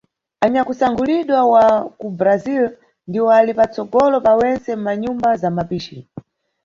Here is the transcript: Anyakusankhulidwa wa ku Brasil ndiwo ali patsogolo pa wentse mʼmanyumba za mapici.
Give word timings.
Anyakusankhulidwa 0.45 1.39
wa 1.53 1.65
ku 1.99 2.07
Brasil 2.19 2.63
ndiwo 3.07 3.29
ali 3.39 3.51
patsogolo 3.59 4.17
pa 4.25 4.33
wentse 4.39 4.71
mʼmanyumba 4.75 5.29
za 5.41 5.49
mapici. 5.55 5.97